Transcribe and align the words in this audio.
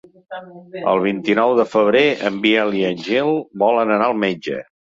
El 0.93 1.01
vint-i-nou 1.03 1.53
de 1.59 1.67
febrer 1.75 2.03
en 2.31 2.41
Biel 2.47 2.75
i 2.81 2.85
en 2.91 2.99
Gil 3.11 3.33
volen 3.67 3.97
anar 4.01 4.09
al 4.11 4.19
metge. 4.27 4.61